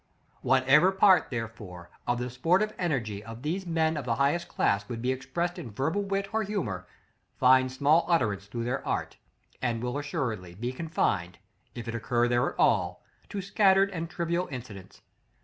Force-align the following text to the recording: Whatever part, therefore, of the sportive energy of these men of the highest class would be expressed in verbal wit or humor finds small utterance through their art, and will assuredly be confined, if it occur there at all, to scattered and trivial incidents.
Whatever 0.41 0.91
part, 0.91 1.29
therefore, 1.29 1.91
of 2.07 2.17
the 2.17 2.31
sportive 2.31 2.73
energy 2.79 3.23
of 3.23 3.43
these 3.43 3.67
men 3.67 3.95
of 3.95 4.03
the 4.03 4.15
highest 4.15 4.47
class 4.47 4.89
would 4.89 4.99
be 4.99 5.11
expressed 5.11 5.59
in 5.59 5.69
verbal 5.69 6.01
wit 6.01 6.33
or 6.33 6.41
humor 6.41 6.87
finds 7.37 7.75
small 7.75 8.05
utterance 8.07 8.47
through 8.47 8.63
their 8.63 8.83
art, 8.83 9.17
and 9.61 9.83
will 9.83 9.99
assuredly 9.99 10.55
be 10.55 10.71
confined, 10.73 11.37
if 11.75 11.87
it 11.87 11.93
occur 11.93 12.27
there 12.27 12.49
at 12.49 12.55
all, 12.57 13.03
to 13.29 13.43
scattered 13.43 13.91
and 13.91 14.09
trivial 14.09 14.47
incidents. 14.49 15.03